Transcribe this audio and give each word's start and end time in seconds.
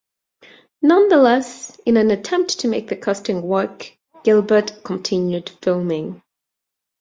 Nonetheless, 0.81 1.77
in 1.85 1.95
an 1.95 2.09
attempt 2.09 2.61
to 2.61 2.67
make 2.67 2.87
the 2.87 2.95
casting 2.95 3.43
work, 3.43 3.95
Gilbert 4.23 4.81
continued 4.83 5.51
filming. 5.61 6.23